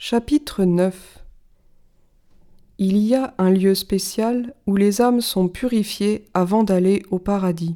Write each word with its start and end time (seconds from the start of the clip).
Chapitre 0.00 0.62
9 0.62 1.24
Il 2.78 2.98
y 2.98 3.16
a 3.16 3.34
un 3.36 3.50
lieu 3.50 3.74
spécial 3.74 4.54
où 4.68 4.76
les 4.76 5.00
âmes 5.00 5.20
sont 5.20 5.48
purifiées 5.48 6.24
avant 6.34 6.62
d'aller 6.62 7.02
au 7.10 7.18
paradis. 7.18 7.74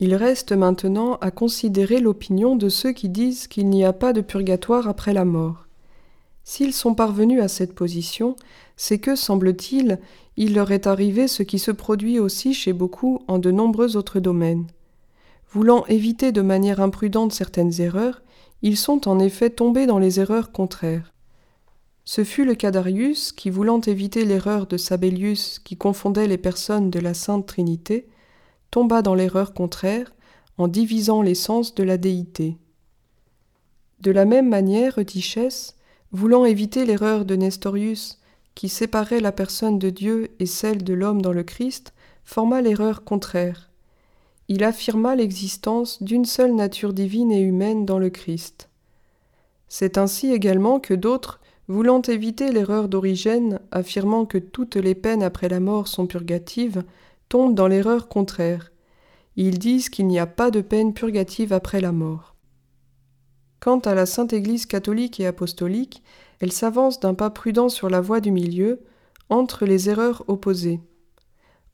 Il 0.00 0.14
reste 0.14 0.52
maintenant 0.52 1.16
à 1.16 1.30
considérer 1.30 2.00
l'opinion 2.00 2.56
de 2.56 2.70
ceux 2.70 2.92
qui 2.92 3.10
disent 3.10 3.48
qu'il 3.48 3.68
n'y 3.68 3.84
a 3.84 3.92
pas 3.92 4.14
de 4.14 4.22
purgatoire 4.22 4.88
après 4.88 5.12
la 5.12 5.26
mort. 5.26 5.66
S'ils 6.42 6.72
sont 6.72 6.94
parvenus 6.94 7.42
à 7.42 7.48
cette 7.48 7.74
position, 7.74 8.34
c'est 8.78 8.98
que, 8.98 9.14
semble-t-il, 9.14 9.98
il 10.38 10.54
leur 10.54 10.72
est 10.72 10.86
arrivé 10.86 11.28
ce 11.28 11.42
qui 11.42 11.58
se 11.58 11.70
produit 11.70 12.18
aussi 12.18 12.54
chez 12.54 12.72
beaucoup 12.72 13.20
en 13.28 13.38
de 13.38 13.50
nombreux 13.50 13.98
autres 13.98 14.20
domaines. 14.20 14.66
Voulant 15.52 15.84
éviter 15.84 16.32
de 16.32 16.40
manière 16.40 16.80
imprudente 16.80 17.34
certaines 17.34 17.78
erreurs, 17.78 18.22
ils 18.62 18.76
sont 18.76 19.08
en 19.08 19.18
effet 19.18 19.50
tombés 19.50 19.86
dans 19.86 19.98
les 19.98 20.20
erreurs 20.20 20.52
contraires. 20.52 21.12
Ce 22.04 22.24
fut 22.24 22.44
le 22.44 22.54
cas 22.54 22.70
d'Arius 22.70 23.32
qui, 23.32 23.50
voulant 23.50 23.80
éviter 23.80 24.24
l'erreur 24.24 24.66
de 24.66 24.76
Sabellius 24.76 25.58
qui 25.58 25.76
confondait 25.76 26.26
les 26.26 26.38
personnes 26.38 26.90
de 26.90 26.98
la 26.98 27.14
Sainte 27.14 27.46
Trinité, 27.46 28.08
tomba 28.70 29.02
dans 29.02 29.14
l'erreur 29.14 29.52
contraire 29.52 30.12
en 30.56 30.68
divisant 30.68 31.22
l'essence 31.22 31.74
de 31.74 31.82
la 31.82 31.98
déité. 31.98 32.56
De 34.00 34.10
la 34.10 34.24
même 34.24 34.48
manière, 34.48 34.98
Eutychès, 34.98 35.76
voulant 36.12 36.44
éviter 36.44 36.86
l'erreur 36.86 37.24
de 37.24 37.36
Nestorius 37.36 38.18
qui 38.54 38.68
séparait 38.68 39.20
la 39.20 39.32
personne 39.32 39.78
de 39.78 39.90
Dieu 39.90 40.30
et 40.40 40.46
celle 40.46 40.82
de 40.82 40.94
l'homme 40.94 41.22
dans 41.22 41.32
le 41.32 41.44
Christ, 41.44 41.92
forma 42.24 42.60
l'erreur 42.60 43.04
contraire 43.04 43.67
il 44.48 44.64
affirma 44.64 45.14
l'existence 45.14 46.02
d'une 46.02 46.24
seule 46.24 46.54
nature 46.54 46.94
divine 46.94 47.30
et 47.30 47.40
humaine 47.40 47.84
dans 47.84 47.98
le 47.98 48.10
Christ. 48.10 48.70
C'est 49.68 49.98
ainsi 49.98 50.32
également 50.32 50.80
que 50.80 50.94
d'autres, 50.94 51.40
voulant 51.68 52.00
éviter 52.00 52.50
l'erreur 52.50 52.88
d'origine, 52.88 53.60
affirmant 53.70 54.24
que 54.24 54.38
toutes 54.38 54.76
les 54.76 54.94
peines 54.94 55.22
après 55.22 55.50
la 55.50 55.60
mort 55.60 55.86
sont 55.86 56.06
purgatives, 56.06 56.82
tombent 57.28 57.54
dans 57.54 57.68
l'erreur 57.68 58.08
contraire. 58.08 58.72
Ils 59.36 59.58
disent 59.58 59.90
qu'il 59.90 60.06
n'y 60.06 60.18
a 60.18 60.26
pas 60.26 60.50
de 60.50 60.62
peine 60.62 60.94
purgative 60.94 61.52
après 61.52 61.82
la 61.82 61.92
mort. 61.92 62.34
Quant 63.60 63.80
à 63.80 63.94
la 63.94 64.06
Sainte 64.06 64.32
Église 64.32 64.64
catholique 64.64 65.20
et 65.20 65.26
apostolique, 65.26 66.02
elle 66.40 66.52
s'avance 66.52 67.00
d'un 67.00 67.14
pas 67.14 67.30
prudent 67.30 67.68
sur 67.68 67.90
la 67.90 68.00
voie 68.00 68.20
du 68.20 68.30
milieu, 68.30 68.80
entre 69.28 69.66
les 69.66 69.90
erreurs 69.90 70.24
opposées. 70.28 70.80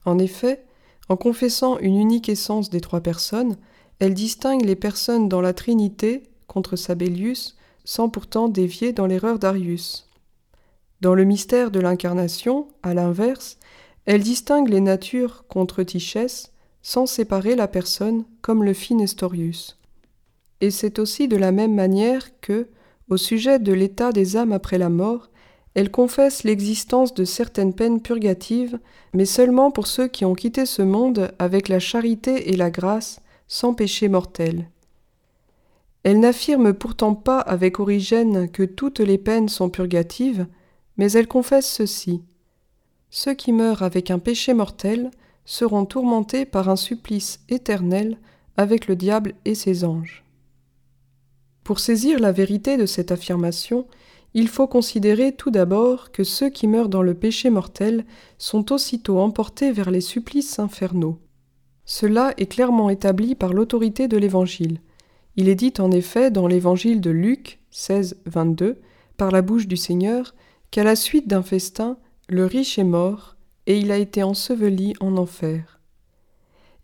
En 0.04 0.18
effet, 0.18 0.64
en 1.08 1.16
confessant 1.16 1.78
une 1.78 1.96
unique 1.96 2.28
essence 2.28 2.70
des 2.70 2.80
trois 2.80 3.00
personnes, 3.00 3.56
elle 3.98 4.14
distingue 4.14 4.64
les 4.64 4.76
personnes 4.76 5.28
dans 5.28 5.40
la 5.40 5.52
Trinité 5.52 6.22
contre 6.46 6.76
Sabellius, 6.76 7.56
sans 7.84 8.08
pourtant 8.08 8.48
dévier 8.48 8.92
dans 8.92 9.06
l'erreur 9.06 9.38
d'Arius. 9.38 10.08
Dans 11.00 11.14
le 11.14 11.24
mystère 11.24 11.70
de 11.70 11.80
l'incarnation, 11.80 12.68
à 12.82 12.94
l'inverse, 12.94 13.58
elle 14.06 14.22
distingue 14.22 14.68
les 14.68 14.80
natures 14.80 15.46
contre 15.48 15.82
Tichès, 15.82 16.52
sans 16.82 17.06
séparer 17.06 17.56
la 17.56 17.68
personne 17.68 18.24
comme 18.42 18.64
le 18.64 18.72
fit 18.72 18.94
Nestorius. 18.94 19.78
Et 20.60 20.70
c'est 20.70 20.98
aussi 20.98 21.28
de 21.28 21.36
la 21.36 21.52
même 21.52 21.74
manière 21.74 22.40
que, 22.40 22.68
au 23.08 23.16
sujet 23.16 23.58
de 23.58 23.72
l'état 23.72 24.12
des 24.12 24.36
âmes 24.36 24.52
après 24.52 24.78
la 24.78 24.88
mort, 24.88 25.30
elle 25.74 25.90
confesse 25.90 26.44
l'existence 26.44 27.14
de 27.14 27.24
certaines 27.24 27.74
peines 27.74 28.00
purgatives, 28.00 28.78
mais 29.12 29.24
seulement 29.24 29.70
pour 29.70 29.88
ceux 29.88 30.06
qui 30.06 30.24
ont 30.24 30.34
quitté 30.34 30.66
ce 30.66 30.82
monde 30.82 31.32
avec 31.38 31.68
la 31.68 31.80
charité 31.80 32.50
et 32.50 32.56
la 32.56 32.70
grâce, 32.70 33.20
sans 33.48 33.74
péché 33.74 34.08
mortel. 34.08 34.68
Elle 36.04 36.20
n'affirme 36.20 36.74
pourtant 36.74 37.14
pas 37.14 37.40
avec 37.40 37.80
Origène 37.80 38.48
que 38.48 38.62
toutes 38.62 39.00
les 39.00 39.18
peines 39.18 39.48
sont 39.48 39.70
purgatives, 39.70 40.46
mais 40.96 41.10
elle 41.12 41.26
confesse 41.26 41.68
ceci. 41.68 42.22
Ceux 43.10 43.34
qui 43.34 43.52
meurent 43.52 43.82
avec 43.82 44.10
un 44.10 44.18
péché 44.18 44.54
mortel 44.54 45.10
seront 45.44 45.86
tourmentés 45.86 46.44
par 46.44 46.68
un 46.68 46.76
supplice 46.76 47.40
éternel 47.48 48.18
avec 48.56 48.86
le 48.86 48.96
diable 48.96 49.34
et 49.44 49.54
ses 49.54 49.84
anges. 49.84 50.24
Pour 51.64 51.80
saisir 51.80 52.20
la 52.20 52.32
vérité 52.32 52.76
de 52.76 52.86
cette 52.86 53.10
affirmation, 53.10 53.86
il 54.34 54.48
faut 54.48 54.66
considérer 54.66 55.32
tout 55.32 55.50
d'abord 55.50 56.10
que 56.10 56.24
ceux 56.24 56.50
qui 56.50 56.66
meurent 56.66 56.88
dans 56.88 57.02
le 57.02 57.14
péché 57.14 57.50
mortel 57.50 58.04
sont 58.36 58.72
aussitôt 58.72 59.20
emportés 59.20 59.70
vers 59.70 59.92
les 59.92 60.00
supplices 60.00 60.58
infernaux. 60.58 61.20
Cela 61.84 62.34
est 62.36 62.46
clairement 62.46 62.90
établi 62.90 63.36
par 63.36 63.52
l'autorité 63.52 64.08
de 64.08 64.16
l'Évangile. 64.16 64.80
Il 65.36 65.48
est 65.48 65.54
dit 65.54 65.72
en 65.78 65.92
effet 65.92 66.32
dans 66.32 66.48
l'Évangile 66.48 67.00
de 67.00 67.10
Luc 67.10 67.60
16, 67.70 68.22
22, 68.26 68.80
par 69.16 69.30
la 69.30 69.42
bouche 69.42 69.68
du 69.68 69.76
Seigneur, 69.76 70.34
qu'à 70.72 70.82
la 70.82 70.96
suite 70.96 71.28
d'un 71.28 71.42
festin, 71.42 71.98
le 72.28 72.44
riche 72.44 72.78
est 72.78 72.84
mort, 72.84 73.36
et 73.66 73.78
il 73.78 73.92
a 73.92 73.98
été 73.98 74.22
enseveli 74.22 74.94
en 75.00 75.16
enfer. 75.16 75.80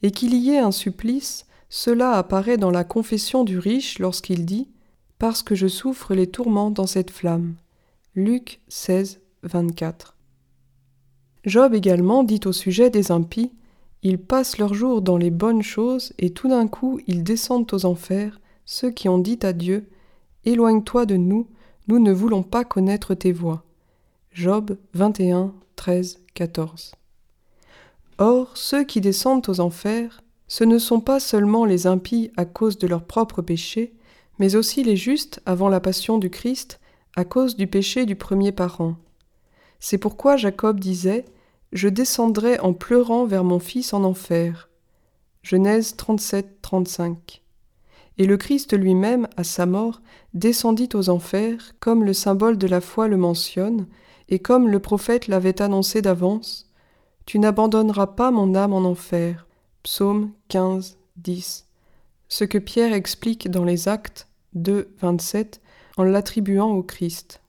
Et 0.02 0.12
qu'il 0.12 0.34
y 0.34 0.50
ait 0.50 0.58
un 0.58 0.72
supplice, 0.72 1.46
cela 1.68 2.12
apparaît 2.12 2.56
dans 2.56 2.70
la 2.70 2.84
confession 2.84 3.42
du 3.42 3.58
riche 3.58 3.98
lorsqu'il 3.98 4.46
dit 4.46 4.68
parce 5.20 5.42
que 5.42 5.54
je 5.54 5.68
souffre 5.68 6.14
les 6.14 6.26
tourments 6.26 6.70
dans 6.70 6.86
cette 6.86 7.10
flamme. 7.10 7.54
Luc 8.16 8.62
16, 8.68 9.20
24. 9.42 10.16
Job 11.44 11.74
également 11.74 12.24
dit 12.24 12.40
au 12.46 12.52
sujet 12.52 12.88
des 12.88 13.12
impies 13.12 13.52
Ils 14.02 14.18
passent 14.18 14.56
leurs 14.56 14.72
jours 14.72 15.02
dans 15.02 15.18
les 15.18 15.30
bonnes 15.30 15.62
choses 15.62 16.14
et 16.18 16.30
tout 16.30 16.48
d'un 16.48 16.66
coup 16.66 17.00
ils 17.06 17.22
descendent 17.22 17.72
aux 17.74 17.84
enfers, 17.84 18.40
ceux 18.64 18.90
qui 18.90 19.10
ont 19.10 19.18
dit 19.18 19.38
à 19.42 19.52
Dieu 19.52 19.90
Éloigne-toi 20.46 21.04
de 21.04 21.16
nous, 21.16 21.46
nous 21.86 21.98
ne 21.98 22.12
voulons 22.12 22.42
pas 22.42 22.64
connaître 22.64 23.12
tes 23.12 23.32
voies. 23.32 23.62
Job 24.32 24.78
21, 24.94 25.52
13, 25.76 26.18
14. 26.32 26.92
Or, 28.16 28.56
ceux 28.56 28.84
qui 28.84 29.02
descendent 29.02 29.48
aux 29.50 29.60
enfers, 29.60 30.22
ce 30.48 30.64
ne 30.64 30.78
sont 30.78 31.00
pas 31.00 31.20
seulement 31.20 31.66
les 31.66 31.86
impies 31.86 32.30
à 32.38 32.46
cause 32.46 32.78
de 32.78 32.86
leurs 32.86 33.04
propres 33.04 33.42
péchés, 33.42 33.92
mais 34.40 34.56
aussi 34.56 34.82
les 34.82 34.96
justes 34.96 35.40
avant 35.44 35.68
la 35.68 35.80
passion 35.80 36.18
du 36.18 36.30
Christ 36.30 36.80
à 37.14 37.24
cause 37.24 37.56
du 37.56 37.66
péché 37.66 38.06
du 38.06 38.16
premier 38.16 38.52
parent. 38.52 38.96
C'est 39.80 39.98
pourquoi 39.98 40.36
Jacob 40.36 40.80
disait 40.80 41.26
Je 41.72 41.88
descendrai 41.88 42.58
en 42.58 42.72
pleurant 42.72 43.26
vers 43.26 43.44
mon 43.44 43.58
fils 43.58 43.92
en 43.92 44.02
enfer. 44.02 44.70
Genèse 45.42 45.94
37, 45.94 46.62
35. 46.62 47.42
Et 48.16 48.26
le 48.26 48.38
Christ 48.38 48.76
lui-même, 48.76 49.28
à 49.36 49.44
sa 49.44 49.66
mort, 49.66 50.00
descendit 50.32 50.88
aux 50.94 51.10
enfers, 51.10 51.72
comme 51.78 52.02
le 52.04 52.14
symbole 52.14 52.56
de 52.56 52.66
la 52.66 52.80
foi 52.80 53.08
le 53.08 53.18
mentionne, 53.18 53.86
et 54.30 54.38
comme 54.38 54.68
le 54.68 54.80
prophète 54.80 55.28
l'avait 55.28 55.60
annoncé 55.60 56.00
d'avance 56.00 56.70
Tu 57.26 57.38
n'abandonneras 57.38 58.06
pas 58.06 58.30
mon 58.30 58.54
âme 58.54 58.72
en 58.72 58.84
enfer. 58.88 59.46
Psaume 59.82 60.32
15, 60.48 60.96
10. 61.16 61.66
Ce 62.28 62.44
que 62.44 62.58
Pierre 62.58 62.94
explique 62.94 63.50
dans 63.50 63.64
les 63.64 63.88
Actes 63.88 64.28
2, 64.54 64.94
27 65.00 65.60
en 65.96 66.04
l'attribuant 66.04 66.70
au 66.70 66.82
Christ. 66.82 67.40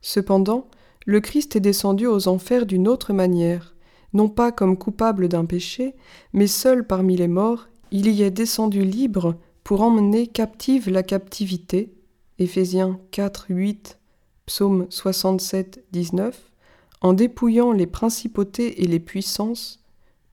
Cependant, 0.00 0.68
le 1.06 1.20
Christ 1.20 1.56
est 1.56 1.60
descendu 1.60 2.06
aux 2.06 2.28
enfers 2.28 2.66
d'une 2.66 2.88
autre 2.88 3.12
manière, 3.12 3.74
non 4.12 4.28
pas 4.28 4.52
comme 4.52 4.76
coupable 4.76 5.28
d'un 5.28 5.44
péché, 5.44 5.94
mais 6.32 6.46
seul 6.46 6.86
parmi 6.86 7.16
les 7.16 7.28
morts, 7.28 7.68
il 7.90 8.08
y 8.08 8.22
est 8.22 8.30
descendu 8.30 8.82
libre 8.84 9.36
pour 9.64 9.82
emmener 9.82 10.26
captive 10.26 10.90
la 10.90 11.02
captivité. 11.02 11.94
Éphésiens 12.38 13.00
4, 13.10 13.46
8, 13.48 13.98
Psaume 14.46 14.86
67, 14.90 15.84
19, 15.92 16.52
en 17.00 17.12
dépouillant 17.12 17.72
les 17.72 17.86
principautés 17.86 18.82
et 18.82 18.86
les 18.86 19.00
puissances. 19.00 19.84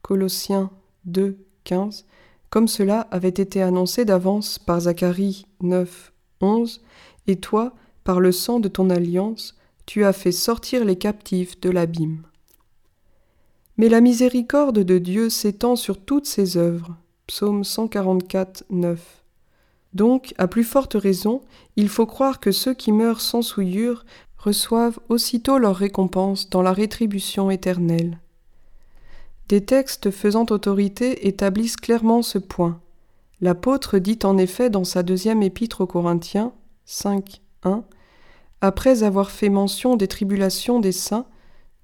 Colossiens 0.02 0.70
2, 1.06 1.38
15, 1.64 2.06
comme 2.56 2.70
cela 2.70 3.02
avait 3.12 3.28
été 3.28 3.62
annoncé 3.62 4.06
d'avance 4.06 4.60
par 4.60 4.80
Zacharie 4.80 5.46
9, 5.60 6.14
11, 6.40 6.82
et 7.28 7.36
toi, 7.36 7.74
par 8.06 8.22
le 8.22 8.32
sang 8.32 8.62
de 8.62 8.70
ton 8.70 8.90
alliance, 8.90 9.58
tu 9.86 10.06
as 10.06 10.14
fait 10.14 10.32
sortir 10.32 10.86
les 10.86 10.96
captifs 10.96 11.60
de 11.60 11.70
l'abîme. 11.70 12.22
Mais 13.76 13.90
la 13.90 14.00
miséricorde 14.00 14.80
de 14.80 14.98
Dieu 15.00 15.30
s'étend 15.30 15.76
sur 15.76 15.98
toutes 15.98 16.28
ses 16.28 16.56
œuvres. 16.56 16.96
Psaume 17.28 17.66
144, 17.66 18.64
9. 18.70 19.02
Donc, 19.92 20.34
à 20.38 20.48
plus 20.48 20.64
forte 20.64 20.94
raison, 20.94 21.42
il 21.76 21.90
faut 21.90 22.06
croire 22.06 22.40
que 22.40 22.54
ceux 22.54 22.74
qui 22.74 22.94
meurent 22.94 23.20
sans 23.20 23.42
souillure 23.42 24.06
reçoivent 24.38 25.00
aussitôt 25.10 25.58
leur 25.58 25.76
récompense 25.76 26.50
dans 26.50 26.62
la 26.62 26.72
rétribution 26.72 27.52
éternelle. 27.52 28.18
Des 29.48 29.64
textes 29.64 30.10
faisant 30.10 30.46
autorité 30.50 31.28
établissent 31.28 31.78
clairement 31.78 32.24
ce 32.24 32.40
point. 32.40 32.82
L'apôtre 33.42 34.00
dit 34.00 34.18
en 34.24 34.38
effet 34.38 34.72
dans 34.72 34.84
sa 34.84 35.04
deuxième 35.04 35.44
épître 35.44 35.82
aux 35.82 35.88
Corinthiens 35.88 36.54
5, 36.86 37.42
1, 37.64 37.84
Après 38.62 39.04
avoir 39.04 39.30
fait 39.30 39.50
mention 39.50 39.98
des 39.98 40.08
tribulations 40.08 40.80
des 40.80 40.92
saints, 40.92 41.28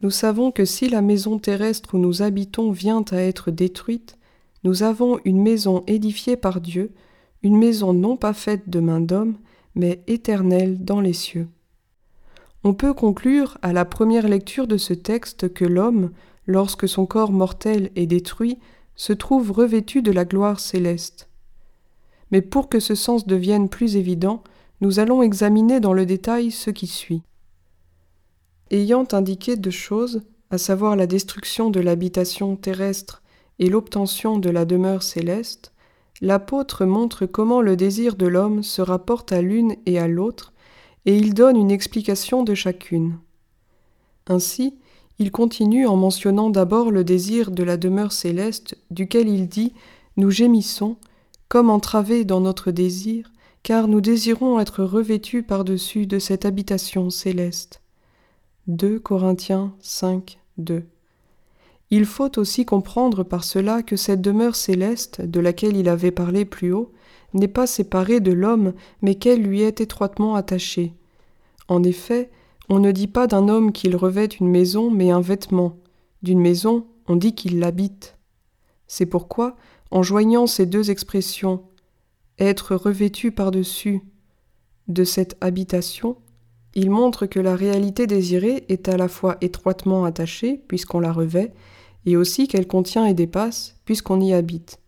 nous 0.02 0.10
savons 0.10 0.52
que 0.52 0.66
si 0.66 0.90
la 0.90 1.02
maison 1.02 1.38
terrestre 1.38 1.94
où 1.94 1.98
nous 2.00 2.24
habitons 2.24 2.72
vient 2.72 3.06
à 3.12 3.18
être 3.18 3.52
détruite, 3.52 4.18
nous 4.64 4.82
avons 4.82 5.20
une 5.26 5.42
maison 5.42 5.84
édifiée 5.86 6.38
par 6.38 6.62
Dieu, 6.62 6.92
une 7.44 7.58
maison 7.58 7.94
non 7.94 8.18
pas 8.18 8.34
faite 8.34 8.70
de 8.70 8.80
main 8.80 9.02
d'homme, 9.02 9.38
mais 9.76 10.04
éternelle 10.08 10.84
dans 10.84 11.00
les 11.00 11.14
cieux. 11.14 11.48
On 12.64 12.74
peut 12.74 12.94
conclure 12.94 13.58
à 13.62 13.74
la 13.74 13.86
première 13.86 14.28
lecture 14.28 14.68
de 14.68 14.78
ce 14.78 14.94
texte 14.94 15.54
que 15.54 15.66
l'homme, 15.66 16.12
lorsque 16.48 16.88
son 16.88 17.06
corps 17.06 17.32
mortel 17.32 17.92
est 17.96 18.08
détruit, 18.08 18.58
se 18.96 19.14
trouve 19.14 19.52
revêtu 19.52 20.02
de 20.02 20.12
la 20.12 20.26
gloire 20.26 20.60
céleste. 20.60 21.30
Mais 22.32 22.42
pour 22.42 22.70
que 22.70 22.80
ce 22.80 22.96
sens 22.96 23.26
devienne 23.26 23.70
plus 23.70 23.96
évident, 23.96 24.44
nous 24.80 25.00
allons 25.00 25.22
examiner 25.22 25.80
dans 25.80 25.94
le 25.94 26.06
détail 26.06 26.52
ce 26.52 26.70
qui 26.70 26.88
suit. 26.88 27.24
Ayant 28.72 29.08
indiqué 29.12 29.56
deux 29.56 29.70
choses, 29.70 30.22
à 30.50 30.58
savoir 30.58 30.96
la 30.96 31.08
destruction 31.08 31.70
de 31.70 31.80
l'habitation 31.80 32.56
terrestre 32.56 33.22
et 33.60 33.70
l'obtention 33.70 34.38
de 34.38 34.50
la 34.50 34.66
demeure 34.66 35.04
céleste, 35.04 35.74
l'apôtre 36.22 36.86
montre 36.86 37.26
comment 37.26 37.62
le 37.62 37.76
désir 37.76 38.16
de 38.16 38.28
l'homme 38.28 38.64
se 38.64 38.82
rapporte 38.82 39.32
à 39.32 39.42
l'une 39.42 39.76
et 39.86 40.00
à 40.00 40.08
l'autre, 40.08 40.54
et 41.06 41.16
il 41.16 41.34
donne 41.34 41.58
une 41.58 41.72
explication 41.72 42.44
de 42.44 42.54
chacune. 42.54 43.18
Ainsi, 44.28 44.78
il 45.22 45.30
continue 45.30 45.86
en 45.86 45.98
mentionnant 45.98 46.50
d'abord 46.50 46.90
le 46.90 47.04
désir 47.04 47.52
de 47.52 47.62
la 47.62 47.78
demeure 47.78 48.12
céleste, 48.12 48.76
duquel 48.90 49.30
il 49.30 49.48
dit 49.48 49.72
Nous 50.18 50.32
gémissons, 50.32 50.96
comme 51.48 51.70
entravés 51.70 52.26
dans 52.26 52.40
notre 52.42 52.72
désir, 52.72 53.32
car 53.62 53.88
nous 53.88 54.02
désirons 54.02 54.60
être 54.60 54.84
revêtus 54.84 55.44
par-dessus 55.44 56.08
de 56.08 56.18
cette 56.18 56.44
habitation 56.44 57.12
céleste. 57.12 57.82
2 58.66 58.98
Corinthiens 58.98 59.76
5, 59.82 60.40
2. 60.58 60.86
Il 61.92 62.06
faut 62.06 62.40
aussi 62.40 62.66
comprendre 62.66 63.22
par 63.22 63.44
cela 63.44 63.84
que 63.84 63.98
cette 63.98 64.22
demeure 64.22 64.56
céleste, 64.56 65.22
de 65.22 65.40
laquelle 65.40 65.78
il 65.78 65.88
avait 65.88 66.10
parlé 66.10 66.46
plus 66.46 66.74
haut, 66.74 66.92
n'est 67.36 67.48
pas 67.48 67.68
séparée 67.68 68.22
de 68.22 68.32
l'homme, 68.32 68.74
mais 69.04 69.14
qu'elle 69.14 69.44
lui 69.44 69.62
est 69.62 69.82
étroitement 69.82 70.34
attachée. 70.34 70.94
En 71.68 71.84
effet, 71.84 72.32
on 72.72 72.80
ne 72.80 72.94
dit 72.94 73.08
pas 73.08 73.28
d'un 73.28 73.50
homme 73.50 73.74
qu'il 73.74 73.98
revêt 73.98 74.28
une 74.28 74.48
maison, 74.48 74.90
mais 74.90 75.12
un 75.12 75.20
vêtement. 75.20 75.76
D'une 76.24 76.40
maison, 76.40 76.88
on 77.06 77.18
dit 77.18 77.36
qu'il 77.36 77.60
l'habite. 77.60 78.18
C'est 78.88 79.06
pourquoi, 79.06 79.58
en 79.92 80.04
joignant 80.04 80.48
ces 80.48 80.66
deux 80.66 80.90
expressions, 80.90 81.64
être 82.40 82.78
revêtu 82.78 83.34
par-dessus 83.34 84.04
de 84.88 85.04
cette 85.04 85.36
habitation, 85.42 86.16
il 86.74 86.90
montre 86.90 87.26
que 87.26 87.42
la 87.42 87.58
réalité 87.58 88.08
désirée 88.08 88.64
est 88.70 88.88
à 88.88 88.96
la 88.96 89.10
fois 89.10 89.36
étroitement 89.42 90.06
attachée, 90.06 90.64
puisqu'on 90.70 91.02
la 91.02 91.12
revêt, 91.12 91.52
et 92.06 92.16
aussi 92.16 92.48
qu'elle 92.48 92.68
contient 92.68 93.06
et 93.06 93.14
dépasse, 93.14 93.82
puisqu'on 93.84 94.22
y 94.22 94.32
habite. 94.32 94.80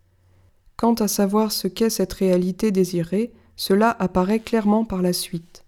Quant 0.78 0.94
à 0.94 1.06
savoir 1.06 1.52
ce 1.52 1.68
qu'est 1.68 1.90
cette 1.90 2.14
réalité 2.14 2.70
désirée, 2.70 3.34
cela 3.56 3.94
apparaît 3.98 4.40
clairement 4.40 4.86
par 4.86 5.02
la 5.02 5.12
suite. 5.12 5.63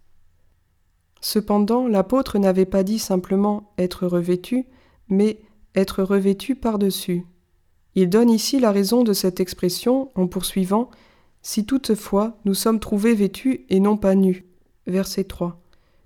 Cependant, 1.20 1.86
l'apôtre 1.88 2.38
n'avait 2.38 2.66
pas 2.66 2.82
dit 2.82 2.98
simplement 2.98 3.72
être 3.78 4.06
revêtu, 4.06 4.66
mais 5.08 5.40
être 5.74 6.02
revêtu 6.02 6.54
par-dessus. 6.54 7.24
Il 7.94 8.10
donne 8.10 8.30
ici 8.30 8.60
la 8.60 8.72
raison 8.72 9.04
de 9.04 9.12
cette 9.12 9.40
expression 9.40 10.10
en 10.14 10.26
poursuivant 10.26 10.90
Si 11.42 11.64
toutefois 11.64 12.38
nous 12.44 12.54
sommes 12.54 12.80
trouvés 12.80 13.14
vêtus 13.14 13.64
et 13.70 13.80
non 13.80 13.96
pas 13.96 14.14
nus. 14.14 14.44
Verset 14.86 15.24
3. 15.24 15.60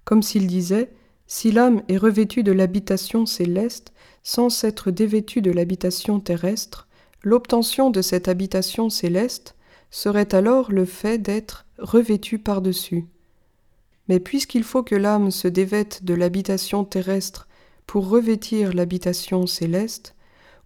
Comme 0.05 0.23
s'il 0.23 0.47
disait 0.47 0.93
Si 1.27 1.51
l'âme 1.51 1.83
est 1.89 1.97
revêtue 1.97 2.43
de 2.43 2.53
l'habitation 2.53 3.27
céleste, 3.27 3.93
sans 4.23 4.51
s'être 4.51 4.91
dévêtue 4.91 5.43
de 5.43 5.51
l'habitation 5.51 6.21
terrestre, 6.21 6.87
l'obtention 7.23 7.91
de 7.91 8.03
cette 8.03 8.29
habitation 8.29 8.89
céleste 8.89 9.57
serait 9.91 10.35
alors 10.35 10.71
le 10.71 10.85
fait 10.85 11.19
d'être 11.19 11.67
revêtu 11.79 12.39
par-dessus. 12.39 13.07
Mais 14.11 14.19
puisqu'il 14.19 14.65
faut 14.65 14.83
que 14.83 14.97
l'âme 14.97 15.31
se 15.31 15.47
dévête 15.47 16.05
de 16.05 16.15
l'habitation 16.15 16.85
terrestre 16.85 17.47
pour 17.87 18.09
revêtir 18.09 18.75
l'habitation 18.75 19.47
céleste, 19.47 20.17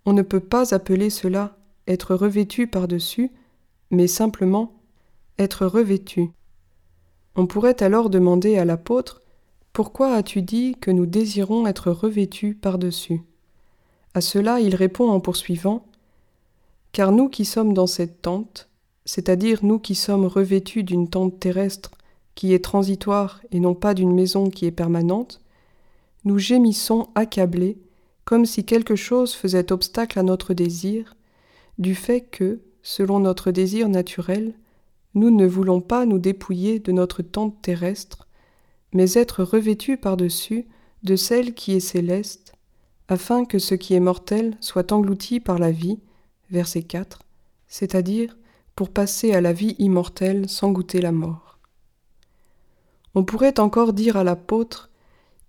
on 0.07 0.15
ne 0.15 0.23
peut 0.23 0.41
pas 0.41 0.75
appeler 0.75 1.11
cela 1.11 1.59
être 1.87 2.15
revêtu 2.15 2.67
par-dessus, 2.67 3.31
mais 3.91 4.07
simplement 4.07 4.81
être 5.39 5.67
revêtu. 5.67 6.31
On 7.37 7.47
pourrait 7.47 7.83
alors 7.83 8.09
demander 8.09 8.57
à 8.57 8.65
l'apôtre 8.65 9.21
Pourquoi 9.75 10.15
as-tu 10.15 10.41
dit 10.41 10.77
que 10.81 10.91
nous 10.91 11.05
désirons 11.05 11.67
être 11.67 11.91
revêtus 11.91 12.55
par-dessus? 12.55 13.21
À 14.15 14.23
cela 14.23 14.59
il 14.61 14.75
répond 14.75 15.11
en 15.11 15.21
poursuivant 15.21 15.85
car 16.93 17.13
nous 17.13 17.29
qui 17.29 17.45
sommes 17.45 17.75
dans 17.75 17.89
cette 17.89 18.23
tente, 18.23 18.71
c'est-à-dire 19.05 19.63
nous 19.67 19.79
qui 19.79 19.97
sommes 19.97 20.25
revêtus 20.25 20.83
d'une 20.83 21.11
tente 21.11 21.39
terrestre 21.39 21.91
qui 22.35 22.53
est 22.53 22.65
transitoire 22.65 23.41
et 23.51 23.61
non 23.61 23.75
pas 23.75 23.95
d'une 23.95 24.15
maison 24.15 24.51
qui 24.51 24.67
est 24.67 24.71
permanente, 24.71 25.41
nous 26.25 26.39
gémissons 26.39 27.09
accablés 27.15 27.79
comme 28.25 28.47
si 28.47 28.65
quelque 28.65 28.97
chose 28.97 29.35
faisait 29.35 29.73
obstacle 29.73 30.19
à 30.19 30.23
notre 30.23 30.55
désir, 30.55 31.17
du 31.79 31.95
fait 31.95 32.23
que, 32.23 32.61
selon 32.83 33.21
notre 33.21 33.51
désir 33.51 33.89
naturel, 33.89 34.55
nous 35.15 35.31
ne 35.31 35.47
voulons 35.47 35.81
pas 35.81 36.07
nous 36.07 36.19
dépouiller 36.19 36.79
de 36.79 36.93
notre 36.93 37.23
tente 37.23 37.61
terrestre, 37.63 38.27
mais 38.93 39.13
être 39.15 39.43
revêtus 39.43 39.97
par-dessus 39.97 40.67
de 41.03 41.17
celle 41.17 41.55
qui 41.55 41.73
est 41.73 41.81
céleste, 41.81 42.55
afin 43.09 43.45
que 43.45 43.59
ce 43.59 43.75
qui 43.75 43.95
est 43.95 44.01
mortel 44.01 44.57
soit 44.61 44.93
englouti 44.93 45.39
par 45.39 45.59
la 45.59 45.71
vie, 45.71 45.99
verset 46.51 46.83
4, 46.83 47.21
c'est-à-dire 47.69 48.37
pour 48.75 48.89
passer 48.89 49.33
à 49.35 49.41
la 49.41 49.53
vie 49.53 49.77
immortelle 49.79 50.49
sans 50.49 50.73
goûter 50.73 51.01
la 51.01 51.13
mort. 51.13 51.44
On 53.15 53.25
pourrait 53.25 53.61
encore 53.61 53.93
dire 53.93 54.17
à 54.17 54.25
l'apôtre 54.25 54.91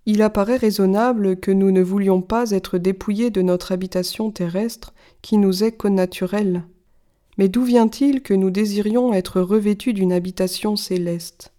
Il 0.06 0.22
apparaît 0.22 0.58
raisonnable 0.58 1.40
que 1.40 1.52
nous 1.52 1.72
ne 1.72 1.82
voulions 1.82 2.22
pas 2.22 2.52
être 2.52 2.78
dépouillés 2.78 3.32
de 3.32 3.42
notre 3.42 3.72
habitation 3.72 4.32
terrestre 4.32 4.94
qui 5.22 5.38
nous 5.38 5.64
est 5.64 5.72
connaturelle. 5.72 6.64
Mais 7.38 7.50
d'où 7.50 7.64
vient-il 7.64 8.22
que 8.22 8.34
nous 8.34 8.50
désirions 8.52 9.14
être 9.14 9.42
revêtus 9.42 9.94
d'une 9.94 10.14
habitation 10.14 10.76
céleste? 10.76 11.52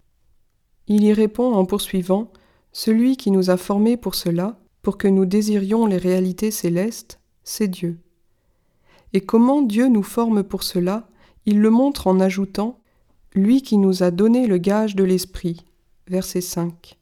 Il 0.87 1.03
y 1.03 1.11
répond 1.11 1.53
en 1.53 1.65
poursuivant 1.65 2.31
Celui 2.71 3.17
qui 3.17 3.29
nous 3.29 3.49
a 3.49 3.57
formés 3.57 3.97
pour 3.97 4.15
cela, 4.15 4.57
pour 4.81 4.97
que 4.97 5.09
nous 5.09 5.25
désirions 5.25 5.85
les 5.85 5.97
réalités 5.97 6.51
célestes, 6.51 7.19
c'est 7.43 7.67
Dieu. 7.67 7.97
Et 9.11 9.21
comment 9.21 9.61
Dieu 9.61 9.89
nous 9.89 10.03
forme 10.03 10.43
pour 10.43 10.63
cela, 10.63 11.09
il 11.45 11.59
le 11.59 11.69
montre 11.69 12.07
en 12.07 12.21
ajoutant 12.21 12.79
Lui 13.33 13.61
qui 13.61 13.77
nous 13.77 14.03
a 14.03 14.11
donné 14.11 14.47
le 14.47 14.57
gage 14.57 14.95
de 14.95 15.03
l'Esprit. 15.03 15.66
Verset 16.09 16.41
5. 16.41 16.97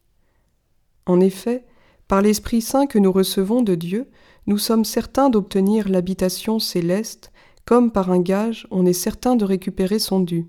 En 1.06 1.20
effet, 1.20 1.66
par 2.08 2.22
l'Esprit 2.22 2.62
Saint 2.62 2.88
que 2.88 2.98
nous 2.98 3.12
recevons 3.12 3.62
de 3.62 3.76
Dieu, 3.76 4.10
nous 4.48 4.58
sommes 4.58 4.86
certains 4.86 5.30
d'obtenir 5.30 5.90
l'habitation 5.90 6.60
céleste, 6.60 7.32
comme 7.66 7.92
par 7.92 8.12
un 8.12 8.20
gage 8.20 8.68
on 8.72 8.86
est 8.86 8.94
certain 8.94 9.36
de 9.36 9.46
récupérer 9.46 10.00
son 10.00 10.20
dû. 10.20 10.48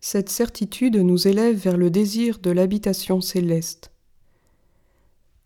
Cette 0.00 0.28
certitude 0.28 0.96
nous 0.96 1.26
élève 1.26 1.56
vers 1.56 1.78
le 1.78 1.90
désir 1.90 2.38
de 2.38 2.50
l'habitation 2.50 3.22
céleste. 3.22 3.90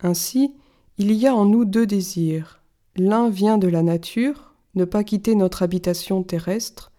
Ainsi, 0.01 0.53
il 0.99 1.13
y 1.13 1.29
a 1.29 1.35
en 1.35 1.45
nous 1.45 1.65
deux 1.65 1.87
désirs. 1.87 2.61
L'un 2.97 3.31
vient 3.31 3.59
de 3.59 3.69
la 3.69 3.83
nature, 3.83 4.55
ne 4.75 4.85
pas 4.85 5.05
quitter 5.05 5.37
notre 5.37 5.63
habitation 5.63 6.25
terrestre, 6.25 6.91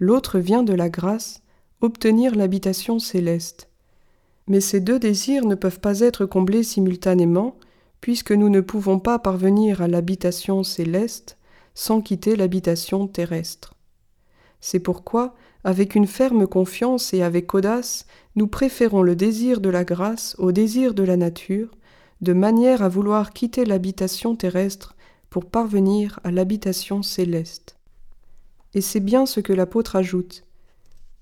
l'autre 0.00 0.40
vient 0.40 0.64
de 0.64 0.72
la 0.72 0.88
grâce, 0.88 1.42
obtenir 1.80 2.34
l'habitation 2.34 2.98
céleste. 2.98 3.68
Mais 4.48 4.60
ces 4.60 4.80
deux 4.80 4.98
désirs 4.98 5.44
ne 5.44 5.54
peuvent 5.54 5.80
pas 5.80 6.00
être 6.00 6.24
comblés 6.24 6.62
simultanément, 6.62 7.56
puisque 8.00 8.32
nous 8.32 8.48
ne 8.48 8.60
pouvons 8.60 8.98
pas 8.98 9.18
parvenir 9.18 9.82
à 9.82 9.88
l'habitation 9.88 10.62
céleste 10.62 11.36
sans 11.74 12.00
quitter 12.00 12.36
l'habitation 12.36 13.06
terrestre. 13.06 13.74
C'est 14.60 14.80
pourquoi, 14.80 15.34
avec 15.62 15.94
une 15.94 16.06
ferme 16.06 16.46
confiance 16.46 17.12
et 17.12 17.22
avec 17.22 17.52
audace, 17.54 18.06
nous 18.34 18.46
préférons 18.46 19.02
le 19.02 19.14
désir 19.14 19.60
de 19.60 19.68
la 19.68 19.84
grâce 19.84 20.36
au 20.38 20.52
désir 20.52 20.94
de 20.94 21.02
la 21.02 21.16
nature, 21.16 21.70
de 22.22 22.32
manière 22.32 22.82
à 22.82 22.88
vouloir 22.88 23.32
quitter 23.32 23.64
l'habitation 23.64 24.36
terrestre 24.36 24.96
pour 25.28 25.44
parvenir 25.44 26.18
à 26.24 26.30
l'habitation 26.30 27.02
céleste. 27.02 27.76
Et 28.74 28.80
c'est 28.80 29.00
bien 29.00 29.26
ce 29.26 29.40
que 29.40 29.52
l'apôtre 29.52 29.96
ajoute. 29.96 30.45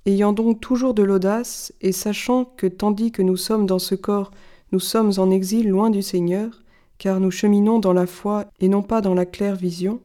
Ayant 0.07 0.33
donc 0.33 0.61
toujours 0.61 0.95
de 0.95 1.03
l'audace, 1.03 1.73
et 1.81 1.93
sachant 1.93 2.45
que 2.45 2.67
tandis 2.67 3.11
que 3.11 3.23
nous 3.23 3.37
sommes 3.37 3.67
dans 3.67 3.79
ce 3.79 3.95
corps, 3.95 4.31
nous 4.73 4.81
sommes 4.81 5.13
en 5.19 5.31
exil 5.31 5.69
loin 5.69 5.91
du 5.91 6.03
Seigneur, 6.03 6.63
car 6.99 7.21
nous 7.21 7.31
cheminons 7.31 7.79
dans 7.79 7.93
la 7.93 8.07
foi 8.07 8.47
et 8.61 8.69
non 8.69 8.83
pas 8.83 9.01
dans 9.01 9.15
la 9.15 9.27
claire 9.27 9.57
vision, 9.57 10.01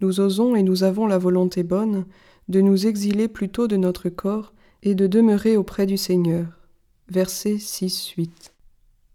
nous 0.00 0.20
osons 0.20 0.54
et 0.54 0.62
nous 0.62 0.84
avons 0.84 1.06
la 1.06 1.18
volonté 1.18 1.62
bonne 1.62 2.04
de 2.48 2.60
nous 2.60 2.86
exiler 2.86 3.28
plutôt 3.28 3.68
de 3.68 3.76
notre 3.76 4.08
corps 4.08 4.52
et 4.82 4.94
de 4.94 5.06
demeurer 5.06 5.56
auprès 5.56 5.86
du 5.86 5.96
Seigneur. 5.96 6.46
Versets 7.08 7.56
6-8. 7.56 8.30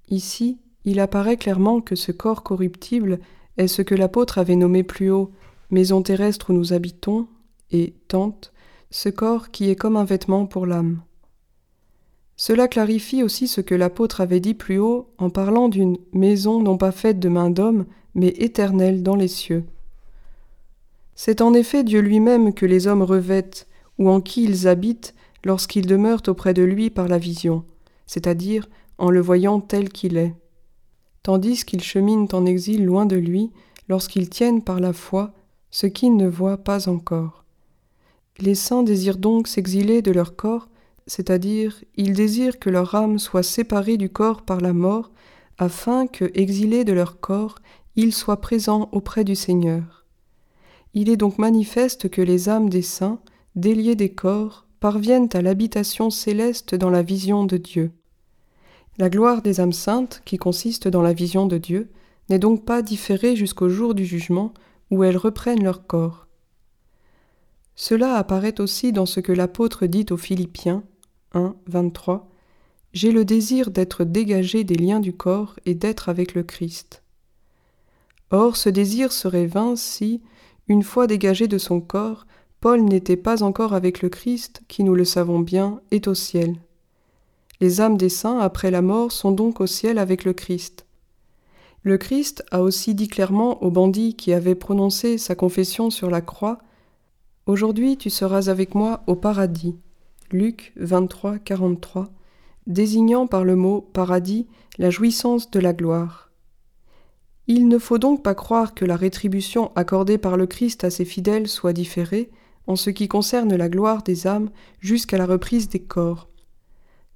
Ici, 0.09 0.57
il 0.85 0.99
apparaît 0.99 1.37
clairement 1.37 1.81
que 1.81 1.95
ce 1.95 2.11
corps 2.11 2.43
corruptible 2.43 3.19
est 3.57 3.67
ce 3.67 3.81
que 3.81 3.95
l'apôtre 3.95 4.37
avait 4.37 4.55
nommé 4.55 4.83
plus 4.83 5.09
haut 5.09 5.31
maison 5.69 6.01
terrestre 6.01 6.51
où 6.51 6.53
nous 6.53 6.73
habitons 6.73 7.27
et 7.71 7.93
tente, 8.07 8.52
ce 8.93 9.09
corps 9.09 9.49
qui 9.49 9.71
est 9.71 9.75
comme 9.75 9.97
un 9.97 10.03
vêtement 10.03 10.45
pour 10.45 10.67
l'âme. 10.67 11.01
Cela 12.37 12.67
clarifie 12.67 13.23
aussi 13.23 13.47
ce 13.47 13.59
que 13.59 13.73
l'apôtre 13.73 14.21
avait 14.21 14.39
dit 14.39 14.53
plus 14.53 14.77
haut 14.77 15.09
en 15.17 15.31
parlant 15.31 15.67
d'une 15.67 15.97
maison 16.13 16.61
non 16.61 16.77
pas 16.77 16.91
faite 16.91 17.19
de 17.19 17.27
main 17.27 17.49
d'homme, 17.49 17.85
mais 18.13 18.27
éternelle 18.27 19.01
dans 19.01 19.15
les 19.15 19.27
cieux. 19.27 19.65
C'est 21.15 21.41
en 21.41 21.55
effet 21.55 21.83
Dieu 21.83 22.01
lui-même 22.01 22.53
que 22.53 22.67
les 22.67 22.85
hommes 22.85 23.01
revêtent, 23.01 23.67
ou 23.97 24.09
en 24.09 24.21
qui 24.21 24.43
ils 24.43 24.67
habitent 24.67 25.15
lorsqu'ils 25.43 25.87
demeurent 25.87 26.23
auprès 26.27 26.53
de 26.53 26.63
lui 26.63 26.91
par 26.91 27.07
la 27.07 27.17
vision, 27.17 27.63
c'est-à-dire 28.05 28.69
en 28.99 29.09
le 29.09 29.21
voyant 29.21 29.59
tel 29.59 29.89
qu'il 29.89 30.17
est. 30.17 30.35
Tandis 31.23 31.65
qu'ils 31.65 31.83
cheminent 31.83 32.27
en 32.31 32.45
exil 32.45 32.85
loin 32.85 33.07
de 33.07 33.15
lui, 33.15 33.51
lorsqu'ils 33.89 34.29
tiennent 34.29 34.61
par 34.61 34.79
la 34.79 34.93
foi 34.93 35.33
ce 35.71 35.87
qu'ils 35.87 36.15
ne 36.15 36.27
voient 36.27 36.63
pas 36.63 36.87
encore. 36.87 37.42
Les 38.43 38.55
saints 38.55 38.83
désirent 38.83 39.19
donc 39.19 39.47
s'exiler 39.47 40.01
de 40.01 40.11
leur 40.11 40.35
corps, 40.35 40.67
c'est-à-dire 41.07 41.81
ils 41.95 42.11
désirent 42.11 42.59
que 42.59 42.69
leur 42.69 42.93
âme 42.93 43.17
soit 43.17 43.41
séparée 43.41 43.95
du 43.95 44.09
corps 44.09 44.41
par 44.41 44.59
la 44.59 44.73
mort, 44.73 45.11
afin 45.57 46.07
que, 46.07 46.29
exilés 46.33 46.83
de 46.83 46.91
leur 46.91 47.21
corps, 47.21 47.59
ils 47.95 48.11
soient 48.11 48.41
présents 48.41 48.89
auprès 48.91 49.23
du 49.23 49.33
Seigneur. 49.33 50.05
Il 50.93 51.07
est 51.07 51.15
donc 51.15 51.37
manifeste 51.37 52.09
que 52.09 52.21
les 52.21 52.49
âmes 52.49 52.69
des 52.69 52.81
saints, 52.81 53.21
déliées 53.55 53.95
des 53.95 54.11
corps, 54.11 54.67
parviennent 54.81 55.29
à 55.31 55.41
l'habitation 55.41 56.09
céleste 56.09 56.75
dans 56.75 56.89
la 56.89 57.01
vision 57.01 57.45
de 57.45 57.55
Dieu. 57.55 57.93
La 58.97 59.09
gloire 59.09 59.41
des 59.41 59.61
âmes 59.61 59.71
saintes, 59.71 60.21
qui 60.25 60.35
consiste 60.35 60.89
dans 60.89 61.01
la 61.01 61.13
vision 61.13 61.45
de 61.45 61.57
Dieu, 61.57 61.91
n'est 62.29 62.39
donc 62.39 62.65
pas 62.65 62.81
différée 62.81 63.37
jusqu'au 63.37 63.69
jour 63.69 63.95
du 63.95 64.03
jugement 64.03 64.53
où 64.91 65.05
elles 65.05 65.15
reprennent 65.15 65.63
leur 65.63 65.87
corps. 65.87 66.27
Cela 67.75 68.15
apparaît 68.15 68.61
aussi 68.61 68.91
dans 68.91 69.05
ce 69.05 69.19
que 69.19 69.31
l'apôtre 69.31 69.87
dit 69.87 70.05
aux 70.11 70.17
Philippiens 70.17 70.83
1, 71.33 71.55
23 71.67 72.29
J'ai 72.93 73.11
le 73.11 73.25
désir 73.25 73.71
d'être 73.71 74.03
dégagé 74.03 74.63
des 74.63 74.75
liens 74.75 74.99
du 74.99 75.13
corps 75.13 75.55
et 75.65 75.73
d'être 75.73 76.09
avec 76.09 76.35
le 76.35 76.43
Christ. 76.43 77.01
Or, 78.29 78.57
ce 78.57 78.69
désir 78.69 79.11
serait 79.11 79.47
vain 79.47 79.75
si, 79.75 80.21
une 80.67 80.83
fois 80.83 81.07
dégagé 81.07 81.47
de 81.47 81.57
son 81.57 81.81
corps, 81.81 82.25
Paul 82.61 82.81
n'était 82.81 83.17
pas 83.17 83.43
encore 83.43 83.73
avec 83.73 84.01
le 84.01 84.09
Christ, 84.09 84.61
qui, 84.67 84.83
nous 84.83 84.95
le 84.95 85.05
savons 85.05 85.39
bien, 85.39 85.81
est 85.91 86.07
au 86.07 86.13
ciel. 86.13 86.55
Les 87.59 87.81
âmes 87.81 87.97
des 87.97 88.09
saints, 88.09 88.39
après 88.39 88.71
la 88.71 88.81
mort, 88.81 89.11
sont 89.11 89.31
donc 89.31 89.61
au 89.61 89.67
ciel 89.67 89.97
avec 89.97 90.23
le 90.23 90.33
Christ. 90.33 90.85
Le 91.81 91.97
Christ 91.97 92.43
a 92.51 92.61
aussi 92.61 92.95
dit 92.95 93.09
clairement 93.09 93.61
au 93.61 93.69
bandit 93.69 94.15
qui 94.15 94.31
avait 94.31 94.55
prononcé 94.55 95.17
sa 95.17 95.35
confession 95.35 95.89
sur 95.89 96.09
la 96.09 96.21
croix 96.21 96.59
Aujourd'hui 97.45 97.97
tu 97.97 98.09
seras 98.09 98.49
avec 98.49 98.73
moi 98.73 99.03
au 99.07 99.15
paradis. 99.15 99.75
Luc 100.31 100.71
23, 100.77 101.39
43, 101.39 102.09
désignant 102.67 103.27
par 103.27 103.43
le 103.43 103.55
mot 103.55 103.81
paradis 103.81 104.47
la 104.77 104.89
jouissance 104.89 105.51
de 105.51 105.59
la 105.59 105.73
gloire. 105.73 106.31
Il 107.47 107.67
ne 107.67 107.77
faut 107.77 107.97
donc 107.97 108.23
pas 108.23 108.33
croire 108.33 108.73
que 108.73 108.85
la 108.85 108.95
rétribution 108.95 109.73
accordée 109.75 110.17
par 110.17 110.37
le 110.37 110.47
Christ 110.47 110.85
à 110.85 110.89
ses 110.89 111.03
fidèles 111.03 111.49
soit 111.49 111.73
différée 111.73 112.31
en 112.65 112.77
ce 112.77 112.89
qui 112.89 113.09
concerne 113.09 113.53
la 113.55 113.67
gloire 113.67 114.03
des 114.03 114.25
âmes 114.25 114.49
jusqu'à 114.79 115.17
la 115.17 115.25
reprise 115.25 115.67
des 115.67 115.81
corps. 115.81 116.29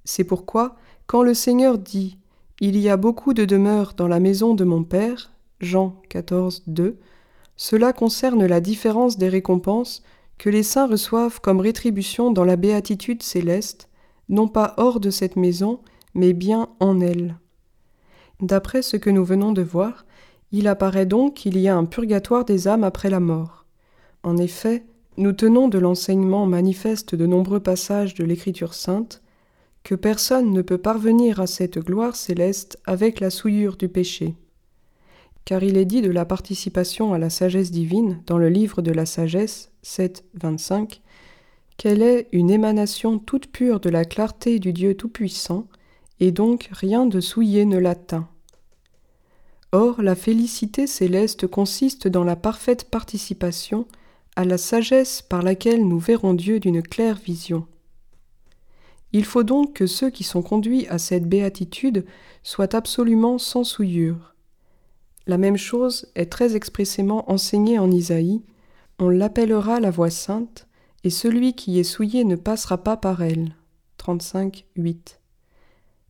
C'est 0.04 0.24
pourquoi, 0.24 0.76
quand 1.06 1.22
le 1.22 1.32
Seigneur 1.32 1.78
dit 1.78 2.18
il 2.60 2.76
y 2.76 2.88
a 2.88 2.96
beaucoup 2.96 3.34
de 3.34 3.44
demeures 3.44 3.94
dans 3.94 4.08
la 4.08 4.18
maison 4.18 4.54
de 4.54 4.64
mon 4.64 4.82
Père. 4.82 5.30
Jean 5.60 6.00
14, 6.08 6.64
2. 6.66 6.98
Cela 7.56 7.92
concerne 7.92 8.44
la 8.44 8.60
différence 8.60 9.16
des 9.16 9.28
récompenses 9.28 10.02
que 10.38 10.48
les 10.48 10.62
saints 10.62 10.86
reçoivent 10.86 11.40
comme 11.40 11.60
rétribution 11.60 12.30
dans 12.30 12.44
la 12.44 12.56
béatitude 12.56 13.22
céleste, 13.22 13.88
non 14.28 14.48
pas 14.48 14.74
hors 14.76 15.00
de 15.00 15.10
cette 15.10 15.36
maison, 15.36 15.80
mais 16.14 16.32
bien 16.32 16.68
en 16.80 17.00
elle. 17.00 17.36
D'après 18.40 18.82
ce 18.82 18.96
que 18.96 19.10
nous 19.10 19.24
venons 19.24 19.52
de 19.52 19.62
voir, 19.62 20.06
il 20.52 20.68
apparaît 20.68 21.06
donc 21.06 21.34
qu'il 21.34 21.58
y 21.58 21.68
a 21.68 21.76
un 21.76 21.84
purgatoire 21.84 22.44
des 22.44 22.68
âmes 22.68 22.84
après 22.84 23.10
la 23.10 23.20
mort. 23.20 23.66
En 24.22 24.36
effet, 24.36 24.84
nous 25.16 25.32
tenons 25.32 25.68
de 25.68 25.78
l'enseignement 25.78 26.46
manifeste 26.46 27.14
de 27.14 27.26
nombreux 27.26 27.60
passages 27.60 28.14
de 28.14 28.24
l'Écriture 28.24 28.74
sainte 28.74 29.22
que 29.82 29.94
personne 29.94 30.52
ne 30.52 30.62
peut 30.62 30.78
parvenir 30.78 31.40
à 31.40 31.46
cette 31.46 31.78
gloire 31.78 32.14
céleste 32.14 32.78
avec 32.84 33.20
la 33.20 33.30
souillure 33.30 33.76
du 33.76 33.88
péché. 33.88 34.36
Car 35.48 35.62
il 35.62 35.78
est 35.78 35.86
dit 35.86 36.02
de 36.02 36.10
la 36.10 36.26
participation 36.26 37.14
à 37.14 37.18
la 37.18 37.30
sagesse 37.30 37.70
divine 37.70 38.20
dans 38.26 38.36
le 38.36 38.50
livre 38.50 38.82
de 38.82 38.92
la 38.92 39.06
sagesse 39.06 39.70
7, 39.80 40.22
25, 40.34 41.00
qu'elle 41.78 42.02
est 42.02 42.28
une 42.32 42.50
émanation 42.50 43.18
toute 43.18 43.46
pure 43.46 43.80
de 43.80 43.88
la 43.88 44.04
clarté 44.04 44.58
du 44.58 44.74
Dieu 44.74 44.94
Tout-Puissant, 44.94 45.66
et 46.20 46.32
donc 46.32 46.68
rien 46.70 47.06
de 47.06 47.18
souillé 47.22 47.64
ne 47.64 47.78
l'atteint. 47.78 48.28
Or, 49.72 50.02
la 50.02 50.14
félicité 50.14 50.86
céleste 50.86 51.46
consiste 51.46 52.08
dans 52.08 52.24
la 52.24 52.36
parfaite 52.36 52.84
participation 52.90 53.86
à 54.36 54.44
la 54.44 54.58
sagesse 54.58 55.22
par 55.22 55.40
laquelle 55.40 55.88
nous 55.88 55.98
verrons 55.98 56.34
Dieu 56.34 56.60
d'une 56.60 56.82
claire 56.82 57.16
vision. 57.16 57.66
Il 59.14 59.24
faut 59.24 59.44
donc 59.44 59.72
que 59.72 59.86
ceux 59.86 60.10
qui 60.10 60.24
sont 60.24 60.42
conduits 60.42 60.86
à 60.88 60.98
cette 60.98 61.26
béatitude 61.26 62.04
soient 62.42 62.76
absolument 62.76 63.38
sans 63.38 63.64
souillure. 63.64 64.27
La 65.28 65.36
même 65.36 65.58
chose 65.58 66.06
est 66.14 66.32
très 66.32 66.56
expressément 66.56 67.30
enseignée 67.30 67.78
en 67.78 67.90
Isaïe, 67.90 68.42
on 68.98 69.10
l'appellera 69.10 69.78
la 69.78 69.90
voix 69.90 70.08
sainte, 70.08 70.66
et 71.04 71.10
celui 71.10 71.52
qui 71.52 71.78
est 71.78 71.84
souillé 71.84 72.24
ne 72.24 72.34
passera 72.34 72.82
pas 72.82 72.96
par 72.96 73.22
elle. 73.22 73.54
35, 73.98 74.64
8. 74.76 75.20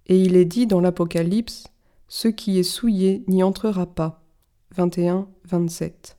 Et 0.07 0.23
il 0.23 0.37
est 0.37 0.45
dit 0.45 0.69
dans 0.69 0.81
l'Apocalypse, 0.81 1.65
ce 2.07 2.29
qui 2.29 2.61
est 2.61 2.63
souillé 2.63 3.25
n'y 3.27 3.43
entrera 3.43 3.87
pas. 3.87 4.23
21, 4.77 5.27
27. 5.47 6.17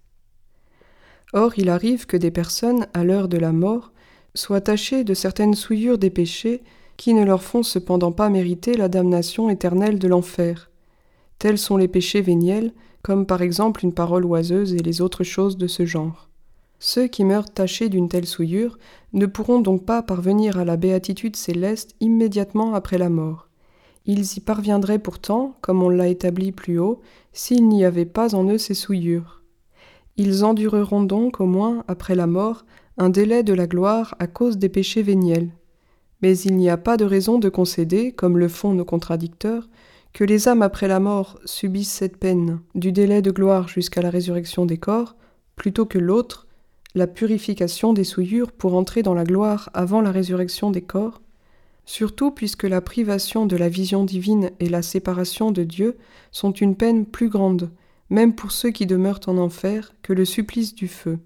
Or 1.32 1.54
il 1.58 1.70
arrive 1.70 2.06
que 2.06 2.18
des 2.18 2.32
personnes, 2.32 2.88
à 2.94 3.06
l'heure 3.06 3.30
de 3.30 3.38
la 3.38 3.54
mort, 3.54 3.94
soient 4.36 4.62
tachés 4.62 5.06
de 5.06 5.14
certaines 5.14 5.56
souillures 5.56 5.98
des 5.98 6.10
péchés 6.10 6.64
qui 6.98 7.14
ne 7.14 7.24
leur 7.24 7.44
font 7.44 7.64
cependant 7.64 8.12
pas 8.12 8.30
mériter 8.30 8.74
la 8.74 8.90
damnation 8.90 9.50
éternelle 9.50 10.00
de 10.00 10.08
l'enfer. 10.10 10.70
Tels 11.38 11.58
sont 11.58 11.78
les 11.78 11.88
péchés 11.88 12.22
véniels, 12.22 12.74
comme 13.02 13.26
par 13.26 13.42
exemple 13.42 13.84
une 13.84 13.94
parole 13.94 14.26
oiseuse 14.26 14.74
et 14.74 14.80
les 14.80 15.02
autres 15.02 15.24
choses 15.24 15.58
de 15.58 15.68
ce 15.68 15.86
genre. 15.86 16.30
Ceux 16.80 17.08
qui 17.08 17.26
meurent 17.26 17.50
tachés 17.50 17.90
d'une 17.90 18.08
telle 18.08 18.26
souillure 18.26 18.78
ne 19.14 19.26
pourront 19.26 19.60
donc 19.60 19.86
pas 19.86 20.02
parvenir 20.02 20.58
à 20.58 20.66
la 20.66 20.78
béatitude 20.78 21.36
céleste 21.36 21.96
immédiatement 22.00 22.74
après 22.74 22.98
la 22.98 23.10
mort. 23.10 23.50
Ils 24.06 24.38
y 24.38 24.40
parviendraient 24.40 25.00
pourtant, 25.00 25.58
comme 25.62 25.84
on 25.84 25.90
l'a 25.90 26.08
établi 26.08 26.52
plus 26.52 26.80
haut, 26.80 27.02
s'il 27.34 27.68
n'y 27.68 27.84
avait 27.84 28.06
pas 28.06 28.34
en 28.34 28.50
eux 28.50 28.58
ces 28.58 28.74
souillures. 28.74 29.44
Ils 30.16 30.44
endureront 30.44 31.04
donc 31.04 31.42
au 31.42 31.46
moins, 31.46 31.84
après 31.88 32.16
la 32.16 32.28
mort, 32.28 32.66
un 32.98 33.10
délai 33.10 33.44
de 33.44 33.54
la 33.54 33.68
gloire 33.68 34.16
à 34.20 34.28
cause 34.28 34.58
des 34.58 34.70
péchés 34.70 35.04
véniels. 35.04 35.52
Mais 36.22 36.38
il 36.40 36.56
n'y 36.56 36.70
a 36.70 36.78
pas 36.78 36.98
de 36.98 37.06
raison 37.06 37.40
de 37.40 37.50
concéder, 37.50 38.12
comme 38.12 38.38
le 38.38 38.48
font 38.48 38.74
nos 38.74 38.86
contradicteurs, 38.86 39.70
que 40.14 40.24
les 40.24 40.48
âmes 40.48 40.62
après 40.62 40.88
la 40.88 41.00
mort 41.00 41.40
subissent 41.46 41.92
cette 41.92 42.18
peine 42.18 42.60
du 42.76 42.92
délai 42.92 43.22
de 43.22 43.32
gloire 43.32 43.68
jusqu'à 43.68 44.02
la 44.02 44.10
résurrection 44.10 44.66
des 44.66 44.78
corps, 44.78 45.16
plutôt 45.56 45.86
que 45.86 46.00
l'autre, 46.00 46.48
la 46.96 47.08
purification 47.08 47.94
des 47.94 48.04
souillures 48.04 48.52
pour 48.52 48.76
entrer 48.76 49.04
dans 49.04 49.14
la 49.14 49.24
gloire 49.24 49.70
avant 49.74 50.02
la 50.02 50.12
résurrection 50.12 50.72
des 50.72 50.82
corps, 50.82 51.22
surtout 51.86 52.32
puisque 52.32 52.64
la 52.64 52.82
privation 52.82 53.46
de 53.46 53.56
la 53.56 53.70
vision 53.70 54.04
divine 54.04 54.52
et 54.60 54.70
la 54.70 54.82
séparation 54.82 55.52
de 55.52 55.64
Dieu 55.64 55.98
sont 56.32 56.52
une 56.52 56.76
peine 56.76 57.06
plus 57.06 57.30
grande, 57.30 57.72
même 58.10 58.34
pour 58.36 58.52
ceux 58.52 58.72
qui 58.72 58.86
demeurent 58.86 59.22
en 59.28 59.38
enfer, 59.38 59.94
que 60.02 60.14
le 60.14 60.26
supplice 60.26 60.74
du 60.74 60.88
feu. 60.88 61.20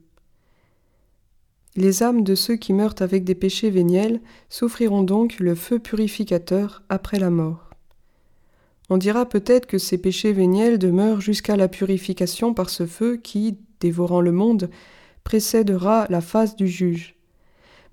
Les 1.75 2.03
âmes 2.03 2.23
de 2.23 2.35
ceux 2.35 2.55
qui 2.55 2.71
meurent 2.71 2.95
avec 2.99 3.23
des 3.23 3.35
péchés 3.35 3.71
véniels 3.71 4.21
souffriront 4.49 5.03
donc 5.03 5.39
le 5.39 5.55
feu 5.55 5.79
purificateur 5.79 6.83
après 6.89 7.17
la 7.17 7.29
mort. 7.29 7.72
On 8.89 8.97
dira 8.97 9.27
peut-être 9.27 9.65
que 9.65 9.77
ces 9.77 9.97
péchés 9.97 10.33
véniels 10.33 10.77
demeurent 10.77 11.21
jusqu'à 11.21 11.55
la 11.55 11.67
purification 11.67 12.53
par 12.53 12.69
ce 12.69 12.85
feu 12.85 13.17
qui, 13.17 13.57
dévorant 13.79 14.21
le 14.21 14.31
monde, 14.31 14.69
précédera 15.23 16.05
la 16.09 16.21
phase 16.21 16.55
du 16.55 16.67
juge. 16.67 17.15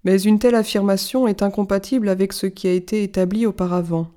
Mais 0.05 0.21
une 0.21 0.39
telle 0.39 0.55
affirmation 0.55 1.29
est 1.29 1.43
incompatible 1.43 2.09
avec 2.09 2.33
ce 2.33 2.47
qui 2.47 2.67
a 2.67 2.73
été 2.73 3.03
établi 3.03 3.47
auparavant. 3.47 4.09